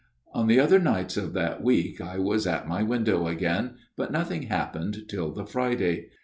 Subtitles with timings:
[0.33, 4.41] "On the other nights of that week I was at my window again; but nothing
[4.47, 6.07] happened till the Friday.